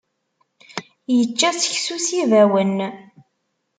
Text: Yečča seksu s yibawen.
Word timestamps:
Yečča 1.15 1.49
seksu 1.53 1.97
s 2.05 2.07
yibawen. 2.15 2.77